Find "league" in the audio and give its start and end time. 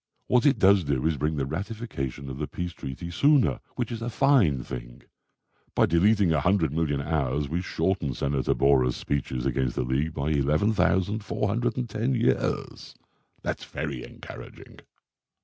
9.83-10.15